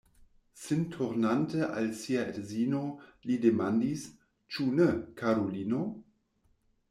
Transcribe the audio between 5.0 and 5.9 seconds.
karulino?